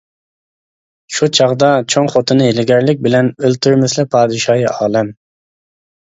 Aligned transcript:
شۇ 1.17 1.29
چاغدا 1.39 1.69
چوڭ 1.95 2.09
خوتۇنى 2.13 2.47
ھىيلىگەرلىك 2.47 3.05
بىلەن:-ئۆلتۈرمىسىلە 3.09 4.09
پادىشاھى 4.17 4.67
ئالەم. 4.75 5.15